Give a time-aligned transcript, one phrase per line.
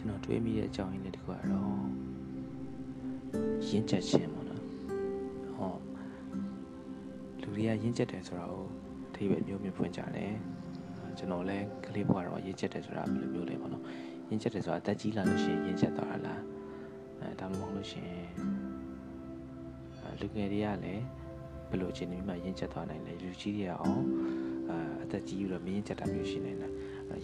[0.00, 1.74] ကျွန်တော်တွေးမိတဲ့အကြောင်းရင်းလေးတစ်ခုကတော့
[3.68, 4.62] ရင့်ချက်ခြင်းပေါ့နော်
[5.56, 5.74] ဟော
[7.40, 8.64] လူတွေကရင့်ချက်တယ်ဆိုတာကို
[9.08, 10.32] အထိပ္ပယ်မျိုးမျိုးဖွင့်ကြတယ်
[11.18, 13.84] ကျွန်တော်လည်းကလေးဘဝတော့ရင့်ချက်တယ်ဆိုတာဘယ်လိုမျိုးလဲပေါ့နော်
[14.28, 16.40] ရင့်ချက်တယ်ဆိုတာအသက်ကြီးလာလို့ရှိရင်ရင့်ချက်သွားတာလား
[17.20, 18.28] အဲဒါမှမဟုတ်လို့ရှိရင်
[20.20, 21.02] လူငယ်တွေကလည်း
[21.70, 24.02] ဘယ်လိုအခြေအနေမှာရင့်ချက်သွားနိုင်လဲလူကြီးတွေအောင်
[25.02, 26.72] အသက်ကြီးပြီးတော့မရင့်ချက်တာမျိုးရှိနေလား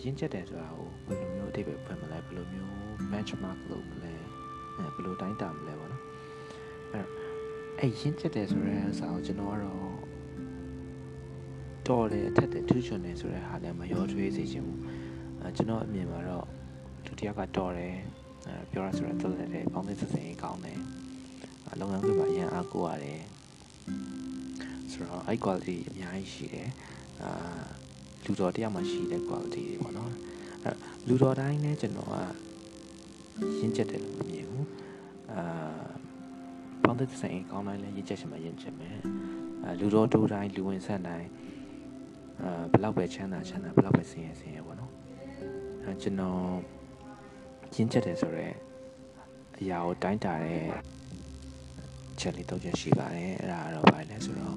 [0.02, 2.72] ရင့်ချက်တယ်ဆိုတာကိုဘယ်လိုမျိုးအထိပ္ပယ်ဖွင့်မလဲဘယ်လိုမျိုး
[3.10, 4.12] benchmark လုပ်မလဲ
[4.78, 6.02] အဲဘယ်လိုတိုင်းတာမလဲပေါ့နော်
[6.92, 7.10] အဲ့တော့
[7.78, 9.96] အဲ့ရင့်ချက်တယ်ဆိုတဲ့စာကိုကျွန်တော်ကတော့
[11.88, 14.80] တော်တယ်အထက်တယ်ထူးချွန်တယ်ဆိုတဲ့ဟာလည်းမရောထွေးစေချင်ဘူး
[15.42, 16.46] အဲကျွန်တော်အမြင်မှာတော့
[17.04, 17.94] သူတယောက်ကတော်တယ်
[18.46, 20.78] အဲပြောရဆိုတော့တော်တယ်ပေါင်းသစ်စစင်ကောင်းတယ်
[21.80, 23.20] လုပ်ငန်းခွင်မှာအရင်အားကိုရတယ်
[24.92, 26.68] ဆိုတော့အဲ့ quality အများကြီးရှိတယ်
[27.22, 27.30] အာ
[28.26, 30.12] လူတော်တယောက်မှရှိတဲ့ quality တွေပေါ့နော်
[30.64, 30.76] အဲ့
[31.08, 32.16] လူတော်တိုင်းလည်းကျွန်တော်က
[33.58, 34.66] ရင့်ကျက်တယ်လို့မမြင်ဘူး
[35.32, 35.42] အာ
[36.82, 38.96] ပေါင်းသစ်စင်ကောင်းတိုင်းလည်းရင့်ကျက်ချင်မှရင့်ကျက်မယ်
[39.64, 41.28] အာလူတော်တူတိုင်းလူဝင်ဆက်တိုင်း
[42.42, 44.92] အာဘယ်လောက်ပဲချမ်းသာချမ်းသာဘယ်လောက်ပဲဆင်းရဲဆင်းရဲပေါ့နော်
[45.82, 46.40] အဲကျွန်တော်
[47.74, 48.54] ရင့်ကျက်တယ်ဆိုတော့
[49.60, 50.64] အရာကိုတိုင်းတာတဲ့
[52.20, 54.56] ချက်လေးတော့ချက်ရှိပါတယ်အဲ့ဒါကတော့ဘာလဲဆိုတော့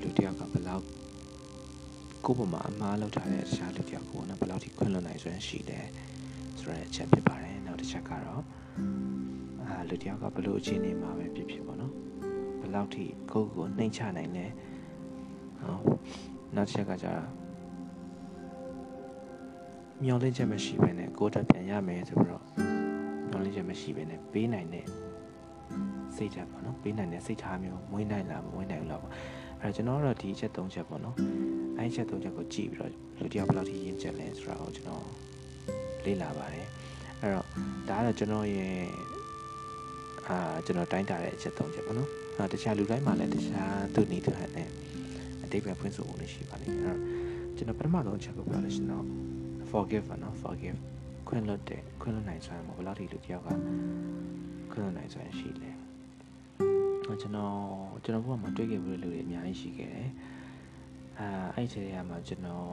[0.00, 0.84] လူတယောက်ကဘယ်လောက်
[2.24, 5.86] ကိုယ့်ဘမှာအမားလောက်ထားတဲ့တခြားလူတယောက်ကိုနော်ဘယ်လောက်ထိခွင့်လွှတ်နိုင်ဆိုရင်ရှိတယ်
[6.58, 8.42] ဆိုတော့အချက်ဖြစ်ပါတယ်နောက်တစ်ချက်ကတော့
[9.66, 11.92] အာလူတယောက်ကဘယ်လိုအခြေအနေမှာပဲဖြစ်ဖြစ်ပေါ့နော်
[12.60, 14.46] ဘယ်လောက်ထိကိုယ့်ကိုနှိမ်ချနိုင်လဲ
[15.60, 15.78] ဟော
[16.56, 17.26] နောက်တစ်ချက်ကကျတော့
[20.04, 22.44] မျောလင့်ချက်မရှိဘဲနဲ့ကိုယ်တက်ပြန်ရမယ်ဆိုတော့
[23.28, 24.86] မျောလင့်ချက်မရှိဘဲနဲ့ပေးနိုင်တဲ့
[26.16, 29.12] စိတ်ဓာတ်ပေါ့နော်ပေးနိုင်တဲ့စိတ်ထားမျိုးမွေးနိုင်လားမမွေးနိုင်ဘူးလားပေါ့
[29.62, 31.16] အဲကျွန်တော်ကတော့ဒီချက်၃ချက်ပေါ့နော်
[31.78, 35.04] အဲချက်၃ချက်ကိုကြည့်ပြီးတော့လူတယောက်ဘယ်လောက်ထိရင့်ကျက်လဲဆိုတာကိုကျွန်တော်
[36.04, 36.66] လေ့လာပါတယ်
[37.20, 37.46] အဲ့တော့
[37.88, 38.74] ဒါကတော့ကျွန်တော်ရဲ့
[40.28, 44.68] အာကျွန်တော်တိုင်းတာတဲ့အချက်၃ချက်ပေါ့နော်အဲတခြားလူတိုင်းမှာလည်းတခြားသူ့နေသူဟန်နဲ့
[45.42, 47.00] အတိတ်ပဲဖွင့်ဆိုဖို့လည်းရှိပါလိမ့်မယ်အဲ့တော့
[47.56, 49.04] ကျွန်တော်ပထမဆုံးအချက်ကိုပြောလို့ရှိရင်တော့
[49.70, 50.78] forgive ပါနော် forgive
[51.28, 53.48] ခွင့်လွတ်တဲ့ခွင့်လွတ်နိုင်စွမ်းဘယ်လောက်ထိလူတယောက်က
[54.72, 55.70] ခွင့်လွတ်နိုင်စွမ်းရှိလဲ
[57.20, 57.54] ကျွန်တော်
[58.04, 60.10] ကျွန်တော်ဘုရားမှာတွေ့ခဲ့ဘူးလူတွေအများကြီးရှိခဲ့တယ်
[61.18, 62.68] အာအဲ့ဒီနေရာမှာကျွန်တော်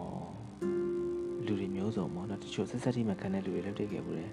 [1.46, 4.32] လူတွေမျိုးစုံပေါ့နော်တချို့ဆက်ဆက်ထိမှခံတဲ့လူတွေလည်းတွေ့ခဲ့ဘူးတယ်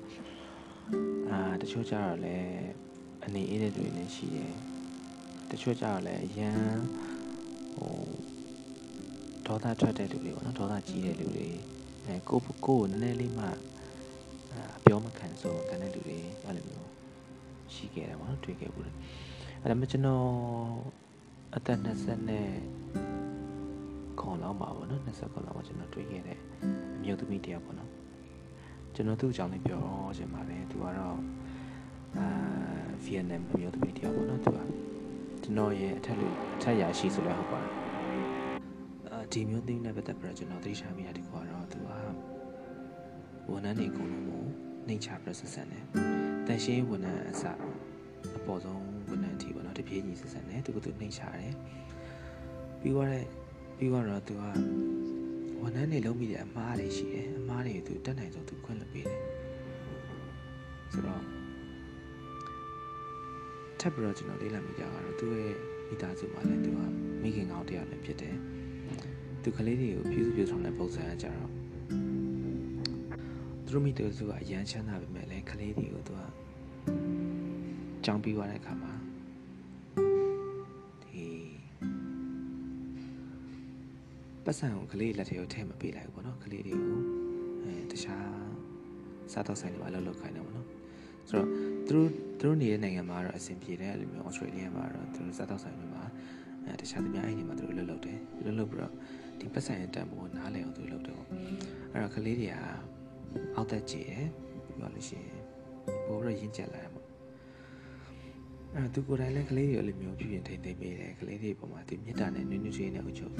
[1.30, 2.58] အာတချို့ကျတော့လည်း
[3.24, 4.52] အနေအေးတဲ့လူတွေလည်းရှိတယ်
[5.50, 6.58] တချို့ကျတော့လည်းအရန်
[7.74, 7.94] ဟို
[9.46, 11.48] ဒေါသထွက်တဲ့လူတွေပေါ့နော်ဒေါသကြီးတဲ့လူတွေ
[12.06, 13.46] အဲကိုကိုကိုနည်းနည်းလေးမှ
[14.76, 16.88] အပြောမခံဆိုခံတဲ့လူတွေအဲ့လိုမျိုး
[17.74, 18.96] ရှိခဲ့တယ်ပေါ့နော်တွေ့ခဲ့ဘူးတယ်
[19.66, 20.24] အဲ့ဒါမှကျွန်တော်
[21.56, 22.48] အသက်20နဲ့
[24.20, 26.38] ခေါ်လောက်ပါပေါ့နော်20ခေါ်လောက်ပါကျွန်တော်တွေ့ခဲ့တဲ့
[26.96, 27.90] အမျိုးသမီးတယောက်ပေါ့နော်
[28.94, 29.82] ကျွန်တော်သူ့အကြောင်းလေးပြော
[30.16, 31.18] ချင်ပါတယ်သူကတော့
[32.16, 32.26] အာ
[33.04, 34.58] ဗီယက်နမ်အမျိုးသမီးတယောက်ပေါ့နော်သူက
[35.42, 37.72] ကျွန်တော်ရဲ့အထက်လူအထက်ရာရှိဆိုလဲဟုတ်ပါတယ်
[39.12, 41.90] အာဒီမျိုးသမီးနဲ့ပတ်သက်ပြီးတော့ကျွန်တော်သတိထားမိတာဒီကွာတော့သူက
[43.50, 44.42] ဝန်ထမ်းတွေအကုန်လုံးကို
[44.86, 45.84] နှိမ်ချပြဆက်ဆံတယ်
[46.46, 47.44] တန်ရှင်းဝန်ထမ်းအစ
[48.36, 48.93] အပေါ်ဆုံးဝန်ထမ်းအထိပေါ့နော်
[49.76, 51.54] တပြေးညီဆက်ဆံတယ်သူကသူနှိမ်ချတယ်
[52.80, 53.24] ပြီးသွားတဲ့
[53.76, 54.42] ပြီးသွားတော့သူက
[55.60, 59.20] ဝန်ထမ်းတွေလုံးမိတဲ့အမားတွေရှိတယ်အမားတွေသူတက်နိုင်ဆုံးသူခွင့်လွှတ်ပေးတယ်
[60.92, 61.22] ဆိုတော့
[63.80, 65.54] ထပ်ပြီးတော့ကျွန်တော်လေ့လာမိကြတော့သူရဲ့
[65.88, 66.80] မိသားစုမှာလည်းသူက
[67.22, 68.36] မိခင်ကောင်းတရားလည်းဖြစ်တယ်
[69.42, 71.50] သူကလေးတွေကိုပြုစုပြုဆောင်တဲ့ပုံစံအကြတော့
[73.64, 76.20] သူတို့မိသားစုကအရန်ချမ်းသာပေမဲ့လည်းကလေးတွေကိုသူက
[78.04, 78.92] ကြောင်းပြီးသွားတဲ့အခါမှာ
[84.46, 87.00] ပတ်စံကိုကလေးလက်ထဲကိုထည့်မပေးလိုက်ဘူးပေါ့နော်ကလေးတွေကို
[87.62, 88.28] အဲတခြား
[89.32, 90.68] စားတော့ဆိုင်တွေမှာလှုပ်လှုပ်ခိုင်းတယ်ပေါ့နော်
[91.30, 91.48] ဆိုတော့
[91.88, 96.04] သူတို့သူတို့နေတဲ့နိုင်ငံမှာတော့အဆင်ပြေတယ်အဲ့လိုမျိုးဩစတြေးလျမှာတော့သူတို့စားတော့ဆိုင်တွေမှာ
[96.64, 98.92] အဲတခြားသူများအိမ်တွေမှာသူတို့လှုပ်လှုပ်တယ်လှုပ်လှုပ်ပြီးတော့
[99.40, 101.28] ဒီပတ်စံရဲ့တန်ဖိုးနားလည်အောင်သူလုပ်တယ်ပေါ့
[101.92, 102.54] အဲ့တော့ကလေးတွေက
[103.56, 104.26] အောက်သက်ကြည့်တယ်
[104.78, 105.38] ပြောလို့ရှိရင်
[106.06, 106.93] ပိုပြီးတော့ရင့်ကျက်လာတယ်ပေါ့
[108.76, 113.32] အဲ့သူကိုယ်တိုင်လည်းကလေးတွေအဲ့လိုမျိုးပြုပြင်ထိန်သိမ်းပေးတယ်ကလေးတွေပုံမှာသူမေတ္တာနဲ့နွေးနွေးချွေးနဲ့အုပ်ချုပ်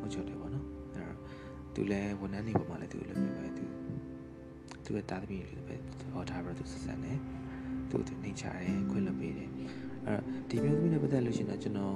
[0.00, 1.18] အုပ်ချုပ်တယ်ပေါ့နော်အဲ့တော့
[1.74, 3.64] သူလည်းဝန်ထမ်းတွေပုံမှာလည်းသူလိုမျိုးပဲသူ
[4.84, 5.76] သူရဲ့တာသမီတွေပဲ
[6.12, 7.18] ဟောထားပြီးတော့သူဆက်ဆံတယ်
[7.90, 9.48] သူသူနှိမ့်ချတယ်ခွင့်လွှတ်ပေးတယ်
[10.06, 11.94] အဲ့တော့ဒီမျိုးသမီးနဲ့ပတ်သက်လို့ရှိရင်တော့ကျွန်တော်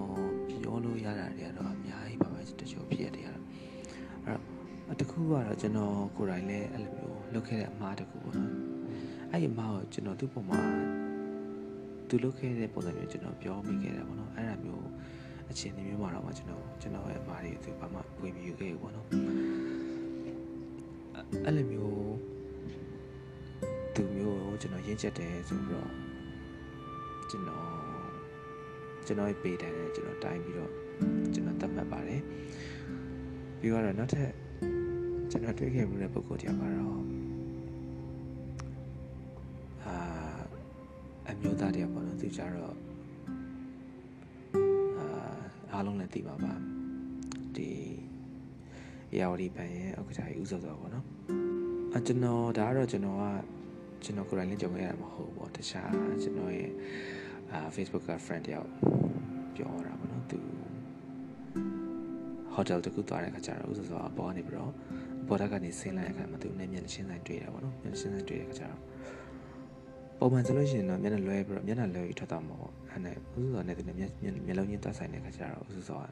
[0.49, 8.53] ပြောလို့ရတာတွေကတော့အများကြီးပါပဲတချို့ဖြစ်ရတယ်အဲ့တော့တခုကတော့ကျွန်တော်ကိုယ်တိုင်လည်းအဲ့လိုမျိုးလုပ်ခဲ့တဲ့အမှားတခုပေါ့နော်
[9.31, 10.61] အဲ့ဒီအမှားကိုကျွန်တော်သူ့ပုံမှာ
[12.09, 14.87] သူလုပ်ခဲ့တဲ့ပုံစံမျိုးကျွန်တော်ပြောမိခဲ့တယ်ပေါ့နော်အဲ့ဒါမျိုး
[15.51, 19.07] အခြေအနေမျိုးမှာတော့မှကျွန်တော်ကျွန်တော်ရဲ့အမှားတွေသူဘာမှဝင်မယူခဲ့ဘူးပေါ့နော်
[21.45, 22.15] အဲ့လိုမျိုး
[23.95, 24.05] သူ
[24.61, 25.91] ကျွန်တော်ရင်းချက်တယ်ဆိုပြီးတော့
[27.31, 27.69] ကျွန်တော်
[29.07, 30.73] ကျွန်တော်ရဲ့ပေတန်းနဲ့ကျွန်တော်တိုင်းပြီးတော့
[31.35, 32.23] ကျွန်တော်သတ်မှတ်ပါတယ်
[33.61, 34.31] ပြီးတော့နောက်ထပ်
[35.31, 37.18] ကျွန်တော်တွေ့ခဲ့မှုတဲ့ပုံကိုတရားကတော့
[41.29, 42.77] အမျိုးသားတရားပေါ့နော်သူကြတော့
[44.99, 45.07] အာ
[45.73, 46.53] အားလုံးလည်းသိပါပါ
[47.57, 47.69] ဒီ
[49.19, 51.07] ရာဝတီဘန်ရဲ့ဥက္ကဋ္ဌကြီးဦးစောစောပေါ့နော်
[51.97, 53.25] အကျွန်တော်ဒါကတော့ကျွန်တော်က
[54.05, 55.91] ကျွန်တော်ကိုယ်တိုင်လည်းကြုံခဲ့ရမှာမဟုတ်ဘူးပေါ့တခြား
[56.23, 56.73] ကျွန်တော်ရဲ့
[57.53, 58.71] အာ Facebook က friend တယောက်
[59.57, 60.39] ပြောတာပေါ့နော်သူ
[62.53, 64.73] ဟိုတယ်တခုသွားတဲ့ခါကျတော့ဥစ္စာဆိုအပေါ်ကနေပြီးတော့
[65.29, 68.79] ဘော်ဒါကနေဆင်းလိုက်တဲ့အခါမှာသူနဲ့မျက်နှာချင်းဆိုင်တွေ့တာပေါ့နော်မျက်နှာချင်းဆိုင်တွေ့တဲ့ခါကျတော့
[70.21, 74.13] ပုံမှန်ဆိုလို့ရှိရင်တော့မျက်နှာလွဲပြီးတော့မျက်နှာလွဲပြီးထွက်သွားမှာပေါ့အဲ့နဲ့ဥစ္စာနဲ့သူနဲ့မျက်
[74.47, 76.07] မျက်လုံးချင်းတက်ဆိုင်တဲ့ခါကျတော့ဥစ္စာက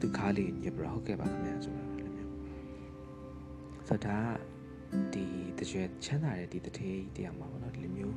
[0.00, 2.32] သူခါးလေးညစ်ပြီးတော့ဟုတ်ကဲ့ပါခင်ဗျာဆိုတာလည်းမျိုး
[3.88, 4.18] ဆိုတော့ဒါ
[5.12, 5.24] ဒီ
[5.58, 8.16] တကြွချမ်းသာတဲ့ဒီတထေးတရားမှာပေါ့နော်ဒီလိုမျိုး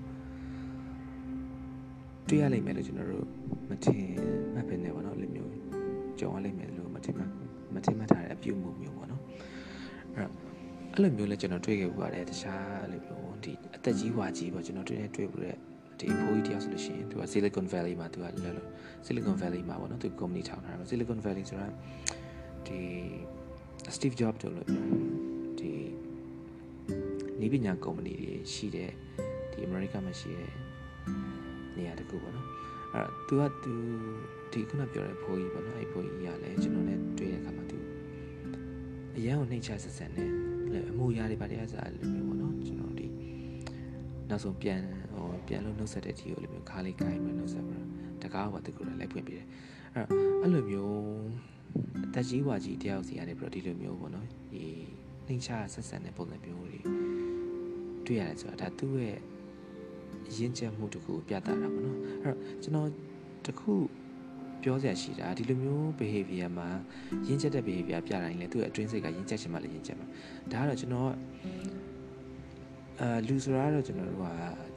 [2.28, 3.28] တွေ့ရလိမ့်မယ်လို့ကျွန်တော်တို့
[3.70, 4.06] မထင်
[4.54, 5.52] မှတ်ပဲနဲ့ပေါ့နော်ဒီလိုမျိုး
[6.20, 7.30] ကြုံရလိမ့်မယ်လို့မထင်မှတ်
[7.76, 9.22] မထင်မှတ်ထားတဲ့အပြုမှုမျိုးပေါ့နော်
[10.16, 10.34] အဲ့တော့
[10.94, 15.57] အဲ့လိုမျိုးလည်းကျွန်တော်တွေ့ခဲ့ပူပါတယ်တခြားအဲ့လိုမျိုးဒီအ သက်ကြီးဝါကြီးပေါ့ကျွန်တော်တွေ့နေတွေ့ပူတဲ့
[15.99, 18.69] ဒီအဖိုးကြီးတယောက်ဆိုလို့ရှိရင်သူက Silicon Valley မှာသူကလဲလို့
[19.07, 21.69] Silicon Valley မှာပေါ့နော်သူ company ထောင်ထားတယ် Silicon Valley ဆိုတာ
[22.67, 22.81] ဒီ
[23.97, 24.67] Steve Jobs တို့လို့
[25.61, 25.73] ဒီ
[27.41, 28.91] နီးပညာကုမ္ပဏီတွေရှိတဲ့
[29.53, 30.53] ဒီ America မှာရှိတဲ့
[31.77, 32.47] နေရာတခုပေါ့နော်
[32.95, 33.73] အဲ့တော့ तू က तू
[34.53, 37.77] ဒီခုနပြောတဲ့ဖိုးကြီးပေါ့နော်အဲ့ဖိုးကြီးကလည်းကျွန်တော်နဲ့တွေ့တဲ့အခါမှာ तू
[39.17, 40.25] အရန်ကိုနှိမ့်ချဆက်ဆံနေ
[40.73, 42.90] လေအမှုရာတွေပါတရားစားလိုမျိုးပေါ့နော်ကျွန်တော်ဒီ
[44.32, 44.82] နောက်ဆုံးပြန်
[45.14, 47.88] ဟိုပြန်လို့နှုတ်ဆက်တဲ့ဒီကိုလိုမျိုးခါလေးခိုင်းမယ်နှုတ်ဆက်ပြီးတော့
[48.24, 49.48] တကားကတကူလည်းလိုက်ဖွင့်ပေးတယ်
[49.96, 50.96] အဲ့တော့အဲ့လိုမျိုး
[52.06, 54.64] အသက်ကြီးဝါကြီးတယောက်စီရတယ်ပြီးတော့ဒီလိုမျိုးပေါ့နော်ဒီ
[55.28, 56.80] နှိမ့်ချဆက်ဆံတဲ့ပုံစံမျိုးတွေ
[58.06, 59.18] တွေ့ရတယ်ဆိုတာဒါသူ့ရဲ့
[60.36, 62.90] ရင်းချက်မှုတခုပြသတာပေါ့နော်အဲ့တော့ကျွန်တော်
[63.46, 63.74] တခု
[64.64, 66.70] ပြောစရာရှိတာဒီလိုမျိုး behavior မှာ
[67.28, 70.08] ရင်းချက်တဲ့ behavior ပြတိုင်းလေသူ့ရဲ့အတွင်းစိတ်ကရင်းချက်ချင်မှလည်းရင်းချက်မှာ
[70.52, 71.12] ဒါကတော့ကျွန်တော်
[73.02, 74.26] အာလူဆိုတာကတော့ကျွန်တော်တို့က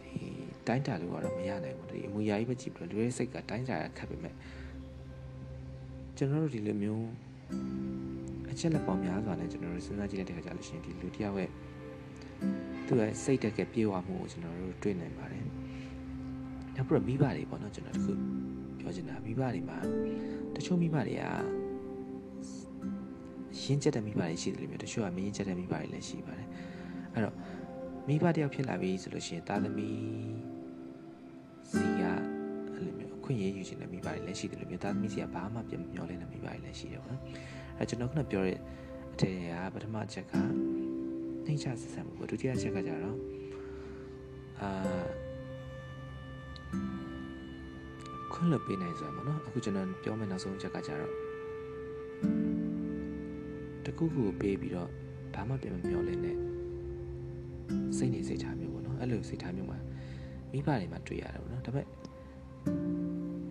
[0.03, 0.23] ဒီ
[0.67, 4.35] တိုင်းတာလို့ကတော့မရနိုင်ဘူးဒီအမူအရာကြီးပဲကြည့်ပြီးတော့လူရဲ့စိတ်ကတိုင်းတာခက်ပေမဲ့
[6.17, 7.06] ကျွန်တော်တို့ဒီလိုမျိုး
[8.50, 11.50] အချက်လက်ပေါင်းများစွာနဲ့ကျွန်တော်တို့စဉ်းစားကြည့်လိုက်တဲ့အခါကျလို့ရှိရင်ဒီလူတယောက်ရဲ့
[12.87, 15.44] သူ့ရဲ့စိတ်တက်ကပြေဝမှုကိုကျွန်တော်တို့တွေ့နိုင်ပါတယ်
[16.76, 18.12] နောက်ပြီးတော့မိဘတွေပေါ့နော်ကျွန်တော်တခု
[18.79, 19.79] ပြောချင်တာမိဘတွေမှာ
[20.56, 21.23] တချို့မိဘတွေက
[23.62, 26.49] ရင်းချက်တဲ့မိဘတွေရှိတယ်လို့မျိုးတချို့ကမရင်းချက်တဲ့မိဘတွေလည်းရှိပါတယ်
[27.15, 27.35] အဲ့တော့
[28.09, 29.99] မိဘတယောက်ဖြစ်လာပြီဆိုလို့ရှိရင်သားသမီး
[31.73, 32.03] စီက
[32.75, 37.23] အဲ့လိုမျိုးအခွင့်အရေးယူခြင်းတဲ့မိဘတွေလည်းရှိတယ်လို့မျိုးသားသမီးစီကဘာမှပြန်မပြောလဲတဲ့မိဘတွေလည်းရှိတယ်ပေါ့နော်
[37.79, 38.59] အဲ့ကျွန်တော်ခုနပြောတဲ့
[39.12, 40.33] အထည်ကပထမအချက်က
[41.45, 43.19] နှိမ့်ချဆက်ဆံမှုပေါ့ဒုတိယအချက်ကကြတော့
[44.61, 44.71] အာ
[48.33, 51.12] ခွင့်လွှတ်ပေးနိုင်ဆိုတာပေါ့နော်အခုကျွန်တော်ပြောမယ့်နောက်ဆုံးအချက်ကကြတော့
[53.85, 54.89] တခုခုပေးပြီးတော့
[55.35, 56.37] ဘာမှပြန်မပြောလဲနဲ့
[57.96, 59.78] စိတ်နေစိတ်ထားမျိုးပေါ့နော်အဲ့လိုစိတ်ထားမျိုးမှာ
[60.52, 61.87] မိဘတွေမှာတွေ့ရတယ်ပေါ့နော်ဒါပေမဲ့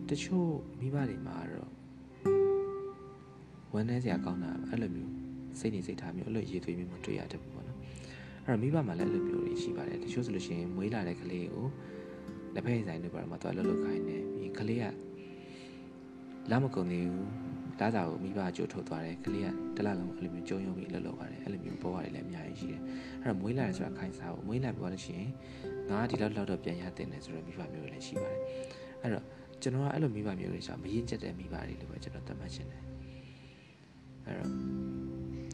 [0.10, 0.50] တချို့
[0.80, 1.72] မိဘတွေမှာတော့
[3.74, 5.12] ဝမ်းနည်းစရာကောင်းတာအဲ့လိုမျိုး
[5.60, 7.78] စိတ်နေစိတ်ထားမျိုးအဲ့လိုရေးသွေးမျိုးမတွေ့ရတတ်ဘူးပေါ့နော်
[8.46, 11.66] အဲ့တော့မိဘမှာလည်းအဲ့လိုမျိုးတွေရှိပါတယ်တချို့ဆိုလို့ရှိရင်မွေးလာတဲ့ကလေးကို
[12.54, 14.86] လက်ဖက်ဆိုင်တွေပါတော့မှသူကလှုပ်လှုပ်ခိုင်းနေပြီးကလေးက
[16.50, 17.43] လာမကုန်သေးဘူး
[17.80, 22.82] လာတာကိုမိဘကြိုထုတ်သွားတယ်ကလေးကတလလုံးအဲ့လိုမျိုးကြုံယုံပြီးလှုပ်လှုပ်ပါတယ်အဲ့လိုမျိုးပေါ်ရတယ်လည်းအများကြီးရှိတယ်
[23.22, 25.30] အဲ့တော့မွေးလာတယ်ဆိုတာခိုင်းစားဖို့မွေးလာပြီးတော့လို့ရှိရင်
[25.90, 28.42] ငါကဒီလောက်လောက်တော့ပြန်ရတင်တယ်ဆိုတော့မိဘမျိုးတွေလည်းရှိပါတယ်
[29.02, 29.26] အဲ့တော့
[29.62, 32.82] ကျွန်တော်ကအဲ့လိုမိဘမျိုးတွေဆိုမရင်ကျက်တဲ့မိဘတွေလို့ပဲကျွန်တော်သတ်မှတ်ချင်တယ်
[34.26, 34.52] အဲ့တော့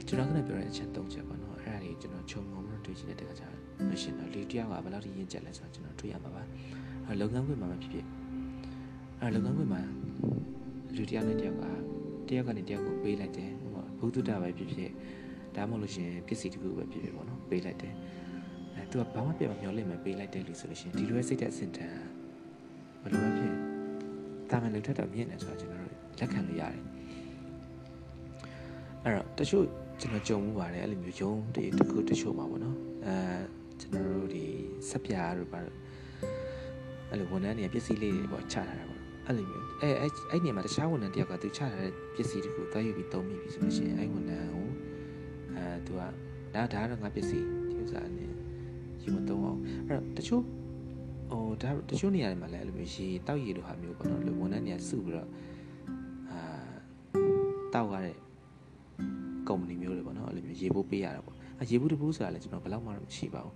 [0.07, 6.43] ကျွန်တော်ကလည်းပြောတဲ့အချက်၃ချက်ပေါ့နော်အဲ့ဒါတွေကျွန်တော်ခြုံငုံလို့တွေ့ချင်တဲ့တခါကျလို့ရှင်တော့လေတယောက်ကဘယ်လောက်ထိရင်ကျက်လဲဆိုတော့ကျွန်တော်တွေ့ရမှာပါ
[7.07, 8.05] အဲ့လုပ်ငန်းခွင်မှာမဖြစ်ဖြစ်
[9.21, 9.81] အဲ့လုပ်ငန်းခွင်မှာ
[10.95, 11.88] လူတယောက်နဲ့တယောက်က
[12.29, 14.91] တယောက်ကနေတယောက်ကိုပေးလိုက်တယ်ဟိုဘုသူတ္တပဲဖြစ်ဖြစ်
[15.55, 17.93] ဒါမှမဟုတ်လို့ရှင်ပစ္စည်းတစ်ခုပဲဖြစ်ဖြစ်ပေါ့နော်ပေးလိုက်တယ်
[18.75, 21.95] အဲသူကဘာမှပြမမျောလိမ့်မယ်ပေးလိုက်တယ်လို့ဆိုလို့ရှင်ဒီလိုပဲစိတ်သက်အစင်တန်
[23.01, 23.53] ဘယ်လိုပဲဖြစ်
[24.49, 26.81] တာမန်လူထက်တော့မြင့်တယ်ဆိုတော့ကျွန်တော်တို့လက်ခံလို့ရတယ်
[29.03, 29.65] အဲ့တော့တချို့
[30.01, 33.15] ကျွန်တော်ကြုံမှုပါတယ်အဲ့လိုမျိုးယုံတွေတခုတချို့မှာပေါ့နော်အဲ
[33.79, 34.43] ကျွန်တော်တို့ဒီ
[34.89, 35.59] ဆက်ပြားတို့ပါ
[37.09, 38.88] အဲ့လိုဝန်ထမ်းတွေကပစ္စည်းလေးတွေပေါ့ချထားတာပေါ့
[39.29, 44.67] အဲ့လိုမျိုးအဲအဲ့အဲ့နေရာမှာတခြားဝန်ထမ်းတယောက်ကသူချထားတဲ့ပစ္စည်းတခုသွားယူပြီးသုံးမိပြီဆိုလို့ရှိရင်အဲ့ဝန်ထမ်းကို
[45.55, 46.01] အဲသူက
[46.53, 48.29] ဒါဒါတော့ငါပစ္စည်းဒီဥစ္စာနဲ့
[49.03, 50.43] ယူမသုံးအောင်အဲ့တော့တချို့
[51.31, 55.27] ဟိုဒါတချို့နေရာတွေမှာလည်းအဲ့လိုမျိုးရေတောက်ရေလိုဟာမျိုးပေါ့နော်ဝန်ထမ်းတွေကစုပြီးတော့
[56.31, 56.39] အာ
[57.73, 58.15] တောက်ရတဲ့
[59.47, 63.55] ကုမ္ပဏီမျိုးတွေပေါ့နော်အဲ့လိုမျိုးရေပိုးပေးရတာပေါ့အဲရေဘူးတပူးဆိုတာလည်းကျွန်တော်ဘယ်လောက်မှမရှိပါဘူး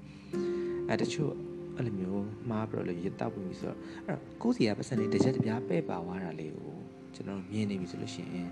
[0.89, 1.34] အဲတချို့
[1.76, 6.73] အဲ့လိုမျိုးမှားပြီးတော့လေရတောက်ပြီးဆိုတော့အဲ့တော့ကိုယ်စီကပတ်စံလေးတစ်ချက်တစ်ပြားပဲ့ပါသွားတာလေးကို
[7.14, 8.49] ကျွန်တော်မြင်နေပြီဆိုလို့ရှိရင်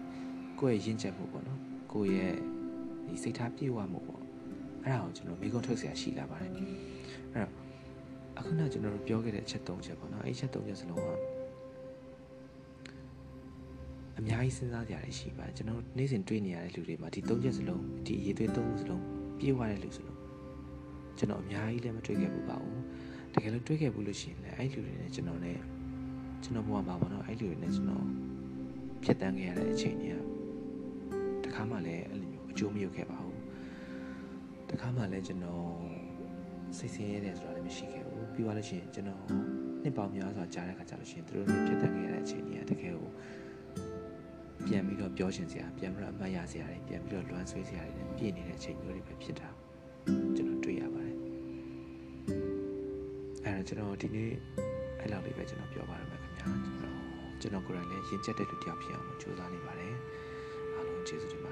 [0.60, 1.60] ကိုယ့်ရဲ့ရင့်ချက်မှုပေါ့နော်
[1.92, 2.34] ကိုယ့်ရဲ့
[3.06, 4.22] ဒီစိတ်ထားပြေဝမှုပေါ့
[4.84, 7.50] အဲ့ဒါကိုကျွန်တော်မိကုံးထုတ်เสียရှိလာပါတယ်အဲ့တော့
[8.38, 11.08] အခုနကကျွန်တော်တို့ပြောခဲ့တဲ့အချက်၃ချက်ပေါ့နော်အဲ့ချက်၃ချက်စလုံးက
[14.18, 19.02] အများကြီးစဉ်းစားကြရတယ်ရှိပါတယ်ကျွန်တော်နေ့စဉ်တွေ့နေရတဲ့လူတွေမှာဒီ၃ချက်စလုံးဒီအရေးသွေး၃စလုံး
[19.38, 20.18] ပြေဝတဲ့လူစလုံး
[21.18, 22.70] ကျွန်တော်အများကြီးလည်းမတွေ့ခဲ့ဘူးပါဘူး း
[23.33, 25.57] တကယ်လို့တွေ့ခဲ့ဘူးလို့ရှိရင်လည်းအဲ့လူတွေနဲ့ကျွန်တော်နဲ့
[26.43, 28.05] ကျွန်တော်ဘဝမှာပေါ့နော်အဲ့လူတွေနဲ့ကျွန်တော်
[29.03, 30.17] ဖြတ်တန်းခဲ့ရတဲ့အချိန်တွေက
[31.45, 33.39] တခါမှလည်းအဲ့လိုမျိုးအကျိုးမရောက်ခဲ့ပါဘူး
[34.69, 35.65] တခါမှလည်းကျွန်တော်
[36.77, 39.21] စိတ်ဆင်းရဲတယ်ဆိုတာလည်းမရှိခဲ့ဘူးပြီးသွားလို့ရှိရင်ကျွန်တော်
[39.83, 43.09] နှစ်ပေါင်းများစွာကြားတဲ့ခါကျလို့ရှိရင်သူတို့နဲ့ဖြတ်တန်းခဲ့ရတဲ့အချိန်တွေကတကယ်ကို
[44.67, 49.49] ပြန်ပြီးတော့ပြောရှင်စရာပြန်ပြီးတော့အမှတ်ရစရာတွေပြန်ပြီးတော့လွမ်းဆွေးစရာတွေနဲ့ပြည့်နေတဲ့အချိန်မျိုးတွေပဲဖြစ်တာ
[50.35, 50.50] ကျွန်တော်
[53.67, 54.31] ကျွန်တော်ဒီနေ့
[54.99, 56.95] အဲ့လောက်လေးပဲကျွန်တော်ပြောပါရမယ်ခင်ဗျာကျွန်တော်
[57.41, 59.93] ကျွန်တော်ကိုယ်တိုင်လည်းရင်ကျက်တဲ့လူတစ်ယောက်ဖြစ်အောင်ကြိုးစားနေပါတယ်
[60.73, 61.51] အားလုံးကျေးဇူးတင်ပါ